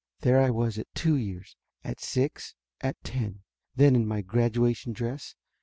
[0.21, 3.41] There I was at two years, at six, at ten.
[3.75, 5.35] Then in my graduation dress.